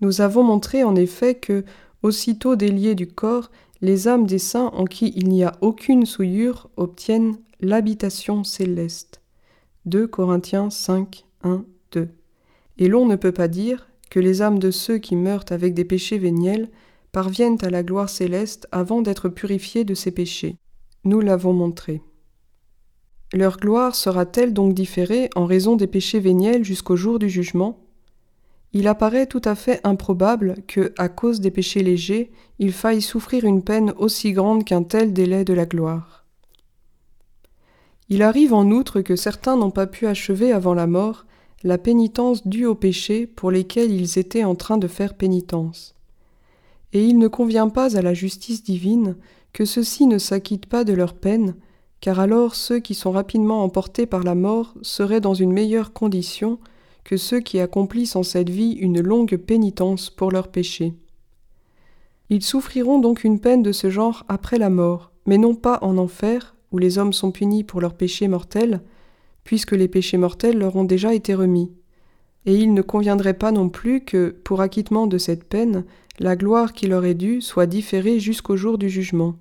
Nous 0.00 0.20
avons 0.20 0.42
montré 0.42 0.82
en 0.82 0.96
effet 0.96 1.34
que, 1.34 1.64
aussitôt 2.02 2.56
déliés 2.56 2.94
du 2.94 3.06
corps, 3.06 3.50
les 3.82 4.08
âmes 4.08 4.26
des 4.26 4.38
saints 4.38 4.70
en 4.74 4.84
qui 4.84 5.12
il 5.16 5.28
n'y 5.28 5.44
a 5.44 5.56
aucune 5.60 6.06
souillure 6.06 6.68
obtiennent 6.76 7.38
l'habitation 7.60 8.44
céleste. 8.44 9.20
2 9.86 10.06
Corinthiens 10.06 10.70
5, 10.70 11.24
1, 11.42 11.64
2. 11.92 12.08
Et 12.78 12.88
l'on 12.88 13.06
ne 13.06 13.16
peut 13.16 13.32
pas 13.32 13.48
dire 13.48 13.89
que 14.10 14.20
les 14.20 14.42
âmes 14.42 14.58
de 14.58 14.70
ceux 14.70 14.98
qui 14.98 15.16
meurent 15.16 15.46
avec 15.50 15.72
des 15.72 15.84
péchés 15.84 16.18
véniels 16.18 16.68
parviennent 17.12 17.58
à 17.62 17.70
la 17.70 17.82
gloire 17.82 18.08
céleste 18.08 18.68
avant 18.72 19.00
d'être 19.02 19.28
purifiés 19.28 19.84
de 19.84 19.94
ces 19.94 20.10
péchés. 20.10 20.56
Nous 21.04 21.20
l'avons 21.20 21.52
montré. 21.52 22.02
Leur 23.32 23.56
gloire 23.58 23.94
sera-t-elle 23.94 24.52
donc 24.52 24.74
différée 24.74 25.30
en 25.36 25.46
raison 25.46 25.76
des 25.76 25.86
péchés 25.86 26.20
véniels 26.20 26.64
jusqu'au 26.64 26.96
jour 26.96 27.18
du 27.18 27.28
jugement? 27.28 27.78
Il 28.72 28.86
apparaît 28.86 29.26
tout 29.26 29.42
à 29.44 29.54
fait 29.54 29.80
improbable 29.84 30.56
que, 30.66 30.92
à 30.98 31.08
cause 31.08 31.40
des 31.40 31.50
péchés 31.50 31.82
légers, 31.82 32.30
il 32.58 32.72
faille 32.72 33.02
souffrir 33.02 33.44
une 33.44 33.62
peine 33.62 33.94
aussi 33.96 34.32
grande 34.32 34.64
qu'un 34.64 34.82
tel 34.82 35.12
délai 35.12 35.44
de 35.44 35.54
la 35.54 35.66
gloire. 35.66 36.24
Il 38.08 38.22
arrive 38.22 38.52
en 38.52 38.68
outre 38.70 39.00
que 39.00 39.14
certains 39.14 39.56
n'ont 39.56 39.70
pas 39.70 39.86
pu 39.86 40.06
achever 40.06 40.52
avant 40.52 40.74
la 40.74 40.88
mort 40.88 41.26
la 41.62 41.76
pénitence 41.76 42.46
due 42.46 42.66
aux 42.66 42.74
péchés 42.74 43.26
pour 43.26 43.50
lesquels 43.50 43.90
ils 43.90 44.18
étaient 44.18 44.44
en 44.44 44.54
train 44.54 44.78
de 44.78 44.88
faire 44.88 45.14
pénitence. 45.14 45.94
Et 46.92 47.04
il 47.04 47.18
ne 47.18 47.28
convient 47.28 47.68
pas 47.68 47.96
à 47.96 48.02
la 48.02 48.14
justice 48.14 48.62
divine 48.62 49.16
que 49.52 49.64
ceux-ci 49.64 50.06
ne 50.06 50.18
s'acquittent 50.18 50.66
pas 50.66 50.84
de 50.84 50.92
leur 50.92 51.14
peine, 51.14 51.54
car 52.00 52.18
alors 52.18 52.54
ceux 52.54 52.78
qui 52.78 52.94
sont 52.94 53.10
rapidement 53.10 53.62
emportés 53.62 54.06
par 54.06 54.22
la 54.22 54.34
mort 54.34 54.74
seraient 54.82 55.20
dans 55.20 55.34
une 55.34 55.52
meilleure 55.52 55.92
condition 55.92 56.58
que 57.04 57.16
ceux 57.16 57.40
qui 57.40 57.60
accomplissent 57.60 58.16
en 58.16 58.22
cette 58.22 58.50
vie 58.50 58.72
une 58.72 59.00
longue 59.00 59.36
pénitence 59.36 60.10
pour 60.10 60.30
leurs 60.30 60.48
péchés. 60.48 60.94
Ils 62.30 62.42
souffriront 62.42 63.00
donc 63.00 63.24
une 63.24 63.40
peine 63.40 63.62
de 63.62 63.72
ce 63.72 63.90
genre 63.90 64.24
après 64.28 64.58
la 64.58 64.70
mort, 64.70 65.12
mais 65.26 65.36
non 65.36 65.54
pas 65.54 65.78
en 65.82 65.98
enfer, 65.98 66.54
où 66.72 66.78
les 66.78 66.98
hommes 66.98 67.12
sont 67.12 67.32
punis 67.32 67.64
pour 67.64 67.80
leurs 67.80 67.94
péchés 67.94 68.28
mortels, 68.28 68.80
puisque 69.50 69.72
les 69.72 69.88
péchés 69.88 70.16
mortels 70.16 70.58
leur 70.58 70.76
ont 70.76 70.84
déjà 70.84 71.12
été 71.12 71.34
remis. 71.34 71.72
Et 72.46 72.54
il 72.54 72.72
ne 72.72 72.82
conviendrait 72.82 73.34
pas 73.34 73.50
non 73.50 73.68
plus 73.68 74.04
que, 74.04 74.28
pour 74.44 74.60
acquittement 74.60 75.08
de 75.08 75.18
cette 75.18 75.42
peine, 75.42 75.84
la 76.20 76.36
gloire 76.36 76.72
qui 76.72 76.86
leur 76.86 77.04
est 77.04 77.14
due 77.14 77.40
soit 77.40 77.66
différée 77.66 78.20
jusqu'au 78.20 78.56
jour 78.56 78.78
du 78.78 78.88
jugement. 78.88 79.34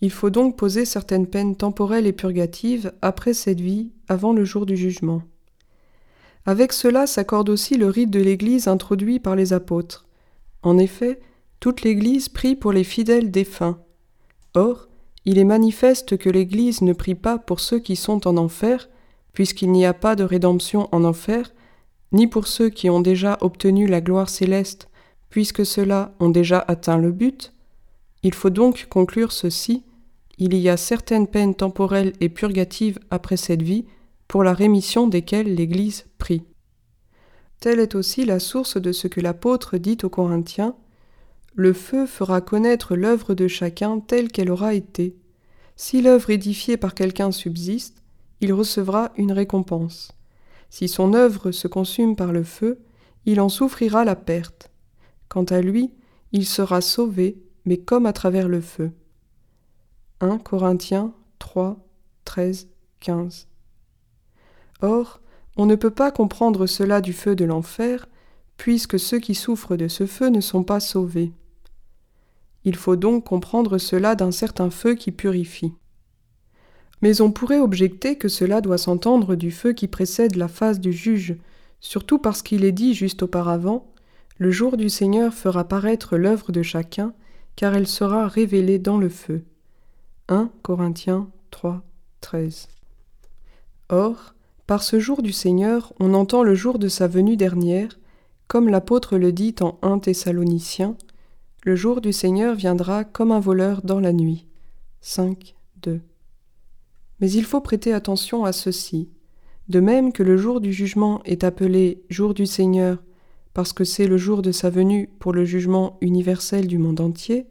Il 0.00 0.10
faut 0.10 0.30
donc 0.30 0.56
poser 0.56 0.84
certaines 0.84 1.28
peines 1.28 1.54
temporelles 1.54 2.08
et 2.08 2.12
purgatives 2.12 2.92
après 3.02 3.32
cette 3.32 3.60
vie, 3.60 3.92
avant 4.08 4.32
le 4.32 4.44
jour 4.44 4.66
du 4.66 4.76
jugement. 4.76 5.22
Avec 6.44 6.72
cela 6.72 7.06
s'accorde 7.06 7.50
aussi 7.50 7.76
le 7.76 7.86
rite 7.86 8.10
de 8.10 8.18
l'Église 8.18 8.66
introduit 8.66 9.20
par 9.20 9.36
les 9.36 9.52
apôtres. 9.52 10.06
En 10.64 10.76
effet, 10.76 11.20
toute 11.60 11.82
l'Église 11.82 12.28
prie 12.28 12.56
pour 12.56 12.72
les 12.72 12.82
fidèles 12.82 13.30
défunts. 13.30 13.78
Or, 14.54 14.88
il 15.24 15.38
est 15.38 15.44
manifeste 15.44 16.18
que 16.18 16.30
l'Église 16.30 16.82
ne 16.82 16.94
prie 16.94 17.14
pas 17.14 17.38
pour 17.38 17.60
ceux 17.60 17.78
qui 17.78 17.94
sont 17.94 18.26
en 18.26 18.36
enfer, 18.36 18.88
puisqu'il 19.32 19.70
n'y 19.72 19.86
a 19.86 19.94
pas 19.94 20.16
de 20.16 20.24
rédemption 20.24 20.88
en 20.92 21.04
enfer, 21.04 21.52
ni 22.12 22.26
pour 22.26 22.46
ceux 22.46 22.70
qui 22.70 22.90
ont 22.90 23.00
déjà 23.00 23.38
obtenu 23.40 23.86
la 23.86 24.00
gloire 24.00 24.28
céleste, 24.28 24.88
puisque 25.28 25.64
ceux-là 25.64 26.14
ont 26.18 26.30
déjà 26.30 26.64
atteint 26.66 26.98
le 26.98 27.12
but. 27.12 27.52
Il 28.22 28.34
faut 28.34 28.50
donc 28.50 28.86
conclure 28.88 29.32
ceci 29.32 29.84
il 30.40 30.54
y 30.54 30.70
a 30.70 30.78
certaines 30.78 31.26
peines 31.26 31.54
temporelles 31.54 32.14
et 32.20 32.30
purgatives 32.30 32.98
après 33.10 33.36
cette 33.36 33.62
vie, 33.62 33.84
pour 34.26 34.42
la 34.42 34.54
rémission 34.54 35.06
desquelles 35.06 35.54
l'Église 35.54 36.06
prie. 36.16 36.42
Telle 37.60 37.78
est 37.78 37.94
aussi 37.94 38.24
la 38.24 38.38
source 38.38 38.78
de 38.78 38.90
ce 38.90 39.06
que 39.06 39.20
l'apôtre 39.20 39.76
dit 39.76 39.98
aux 40.02 40.08
Corinthiens 40.08 40.74
Le 41.54 41.74
feu 41.74 42.06
fera 42.06 42.40
connaître 42.40 42.96
l'œuvre 42.96 43.34
de 43.34 43.48
chacun 43.48 44.00
telle 44.00 44.32
qu'elle 44.32 44.50
aura 44.50 44.72
été. 44.72 45.14
Si 45.76 46.00
l'œuvre 46.00 46.30
édifiée 46.30 46.78
par 46.78 46.94
quelqu'un 46.94 47.32
subsiste, 47.32 47.99
il 48.40 48.52
recevra 48.52 49.12
une 49.16 49.32
récompense. 49.32 50.12
Si 50.70 50.88
son 50.88 51.14
œuvre 51.14 51.50
se 51.50 51.68
consume 51.68 52.16
par 52.16 52.32
le 52.32 52.44
feu, 52.44 52.80
il 53.26 53.40
en 53.40 53.48
souffrira 53.48 54.04
la 54.04 54.16
perte. 54.16 54.70
Quant 55.28 55.44
à 55.44 55.60
lui, 55.60 55.92
il 56.32 56.46
sera 56.46 56.80
sauvé, 56.80 57.42
mais 57.64 57.76
comme 57.76 58.06
à 58.06 58.12
travers 58.12 58.48
le 58.48 58.60
feu. 58.60 58.92
1 60.20 60.38
Corinthiens 60.38 61.12
3, 61.38 61.76
13, 62.24 62.68
15. 63.00 63.48
Or, 64.82 65.20
on 65.56 65.66
ne 65.66 65.74
peut 65.74 65.90
pas 65.90 66.10
comprendre 66.10 66.66
cela 66.66 67.00
du 67.00 67.12
feu 67.12 67.34
de 67.34 67.44
l'enfer, 67.44 68.06
puisque 68.56 68.98
ceux 68.98 69.18
qui 69.18 69.34
souffrent 69.34 69.76
de 69.76 69.88
ce 69.88 70.06
feu 70.06 70.28
ne 70.28 70.40
sont 70.40 70.64
pas 70.64 70.80
sauvés. 70.80 71.32
Il 72.64 72.76
faut 72.76 72.96
donc 72.96 73.24
comprendre 73.24 73.78
cela 73.78 74.14
d'un 74.14 74.32
certain 74.32 74.70
feu 74.70 74.94
qui 74.94 75.12
purifie. 75.12 75.72
Mais 77.02 77.20
on 77.20 77.30
pourrait 77.30 77.60
objecter 77.60 78.16
que 78.16 78.28
cela 78.28 78.60
doit 78.60 78.78
s'entendre 78.78 79.34
du 79.34 79.50
feu 79.50 79.72
qui 79.72 79.88
précède 79.88 80.36
la 80.36 80.48
phase 80.48 80.80
du 80.80 80.92
juge, 80.92 81.36
surtout 81.80 82.18
parce 82.18 82.42
qu'il 82.42 82.64
est 82.64 82.72
dit 82.72 82.94
juste 82.94 83.22
auparavant 83.22 83.92
Le 84.38 84.50
jour 84.50 84.76
du 84.76 84.90
Seigneur 84.90 85.32
fera 85.32 85.64
paraître 85.64 86.16
l'œuvre 86.16 86.52
de 86.52 86.62
chacun, 86.62 87.14
car 87.56 87.74
elle 87.74 87.86
sera 87.86 88.28
révélée 88.28 88.78
dans 88.78 88.98
le 88.98 89.08
feu. 89.08 89.44
1 90.28 90.50
Corinthiens 90.62 91.28
3, 91.50 91.82
13. 92.20 92.68
Or, 93.88 94.34
par 94.66 94.82
ce 94.82 95.00
jour 95.00 95.22
du 95.22 95.32
Seigneur, 95.32 95.92
on 95.98 96.14
entend 96.14 96.42
le 96.42 96.54
jour 96.54 96.78
de 96.78 96.88
sa 96.88 97.08
venue 97.08 97.36
dernière, 97.36 97.98
comme 98.46 98.68
l'apôtre 98.68 99.16
le 99.16 99.32
dit 99.32 99.54
en 99.60 99.78
1 99.82 100.00
Thessaloniciens, 100.00 100.96
le 101.64 101.76
jour 101.76 102.00
du 102.00 102.12
Seigneur 102.12 102.54
viendra 102.54 103.04
comme 103.04 103.32
un 103.32 103.40
voleur 103.40 103.82
dans 103.82 104.00
la 104.00 104.12
nuit. 104.12 104.46
5, 105.02 105.54
2. 105.82 106.00
Mais 107.20 107.30
il 107.30 107.44
faut 107.44 107.60
prêter 107.60 107.92
attention 107.92 108.44
à 108.44 108.52
ceci. 108.52 109.08
De 109.68 109.80
même 109.80 110.12
que 110.12 110.22
le 110.22 110.36
jour 110.36 110.60
du 110.60 110.72
jugement 110.72 111.22
est 111.24 111.44
appelé 111.44 112.02
jour 112.08 112.34
du 112.34 112.46
Seigneur 112.46 113.02
parce 113.54 113.72
que 113.72 113.84
c'est 113.84 114.06
le 114.06 114.16
jour 114.16 114.42
de 114.42 114.52
sa 114.52 114.70
venue 114.70 115.08
pour 115.18 115.32
le 115.32 115.44
jugement 115.44 115.98
universel 116.00 116.66
du 116.66 116.78
monde 116.78 117.00
entier, 117.00 117.46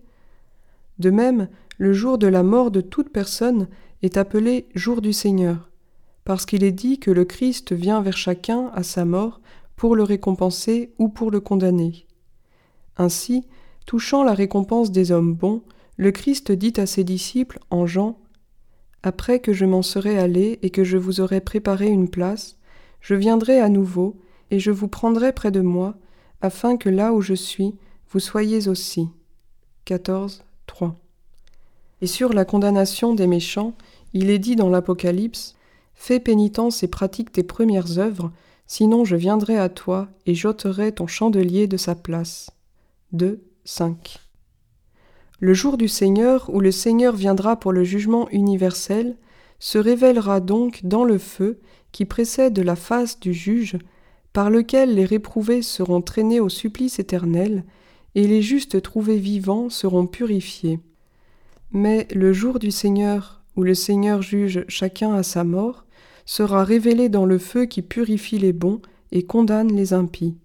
de 0.97 1.09
même 1.09 1.49
le 1.77 1.93
jour 1.93 2.17
de 2.17 2.27
la 2.27 2.43
mort 2.43 2.71
de 2.71 2.81
toute 2.81 3.09
personne 3.09 3.67
est 4.01 4.17
appelé 4.17 4.67
jour 4.75 5.01
du 5.01 5.13
Seigneur 5.13 5.69
parce 6.25 6.45
qu'il 6.45 6.63
est 6.63 6.71
dit 6.71 6.99
que 6.99 7.09
le 7.09 7.25
Christ 7.25 7.73
vient 7.73 8.01
vers 8.01 8.17
chacun 8.17 8.69
à 8.75 8.83
sa 8.83 9.03
mort 9.05 9.41
pour 9.75 9.95
le 9.95 10.03
récompenser 10.03 10.93
ou 10.99 11.09
pour 11.09 11.31
le 11.31 11.39
condamner. 11.39 12.05
Ainsi, 12.97 13.45
touchant 13.85 14.23
la 14.23 14.33
récompense 14.33 14.91
des 14.91 15.11
hommes 15.11 15.33
bons, 15.33 15.63
le 15.97 16.11
Christ 16.11 16.51
dit 16.51 16.73
à 16.77 16.85
ses 16.85 17.03
disciples 17.03 17.59
en 17.71 17.87
Jean 17.87 18.19
Après 19.03 19.39
que 19.39 19.53
je 19.53 19.65
m'en 19.65 19.81
serai 19.81 20.17
allé 20.17 20.59
et 20.61 20.69
que 20.69 20.83
je 20.83 20.97
vous 20.97 21.21
aurai 21.21 21.41
préparé 21.41 21.87
une 21.87 22.09
place, 22.09 22.57
je 23.01 23.15
viendrai 23.15 23.59
à 23.59 23.69
nouveau 23.69 24.17
et 24.51 24.59
je 24.59 24.71
vous 24.71 24.87
prendrai 24.87 25.31
près 25.31 25.51
de 25.51 25.61
moi, 25.61 25.95
afin 26.41 26.77
que 26.77 26.89
là 26.89 27.13
où 27.13 27.21
je 27.21 27.33
suis, 27.33 27.75
vous 28.09 28.19
soyez 28.19 28.67
aussi. 28.67 29.07
14, 29.85 30.43
3. 30.67 30.95
Et 32.01 32.07
sur 32.07 32.33
la 32.33 32.45
condamnation 32.45 33.13
des 33.13 33.27
méchants, 33.27 33.73
il 34.13 34.29
est 34.29 34.39
dit 34.39 34.55
dans 34.55 34.69
l'Apocalypse 34.69 35.55
Fais 35.93 36.21
pénitence 36.21 36.81
et 36.81 36.87
pratique 36.87 37.31
tes 37.33 37.43
premières 37.43 37.99
œuvres, 37.99 38.31
sinon 38.67 39.03
je 39.03 39.17
viendrai 39.17 39.57
à 39.57 39.67
toi 39.67 40.07
et 40.25 40.33
j'ôterai 40.33 40.93
ton 40.93 41.07
chandelier 41.07 41.67
de 41.67 41.75
sa 41.75 41.93
place. 41.93 42.51
2, 43.11 43.41
5. 43.65 44.28
Le 45.39 45.53
jour 45.53 45.77
du 45.77 45.87
Seigneur, 45.87 46.49
où 46.53 46.59
le 46.59 46.71
Seigneur 46.71 47.15
viendra 47.15 47.57
pour 47.57 47.71
le 47.71 47.83
jugement 47.83 48.29
universel, 48.29 49.15
se 49.59 49.77
révélera 49.77 50.41
donc 50.41 50.81
dans 50.83 51.03
le 51.03 51.17
feu 51.17 51.59
qui 51.91 52.05
précède 52.05 52.59
la 52.59 52.75
face 52.75 53.19
du 53.19 53.33
juge, 53.33 53.77
par 54.33 54.49
lequel 54.49 54.95
les 54.95 55.05
réprouvés 55.05 55.61
seront 55.61 56.01
traînés 56.01 56.39
au 56.39 56.49
supplice 56.49 56.99
éternel, 56.99 57.63
et 58.15 58.27
les 58.27 58.41
justes 58.41 58.81
trouvés 58.81 59.17
vivants 59.17 59.69
seront 59.69 60.07
purifiés. 60.07 60.79
Mais 61.71 62.07
le 62.13 62.33
jour 62.33 62.59
du 62.59 62.71
Seigneur, 62.71 63.41
où 63.55 63.63
le 63.63 63.75
Seigneur 63.75 64.21
juge 64.21 64.65
chacun 64.67 65.13
à 65.13 65.23
sa 65.23 65.43
mort, 65.43 65.85
sera 66.25 66.63
révélé 66.63 67.09
dans 67.09 67.25
le 67.25 67.37
feu 67.37 67.65
qui 67.65 67.81
purifie 67.81 68.39
les 68.39 68.53
bons 68.53 68.81
et 69.11 69.23
condamne 69.23 69.75
les 69.75 69.93
impies. 69.93 70.35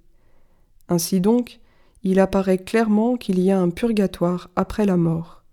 Ainsi 0.88 1.20
donc, 1.20 1.60
il 2.04 2.20
apparaît 2.20 2.58
clairement 2.58 3.16
qu'il 3.16 3.40
y 3.40 3.50
a 3.50 3.58
un 3.58 3.70
purgatoire 3.70 4.50
après 4.56 4.86
la 4.86 4.96
mort. 4.96 5.43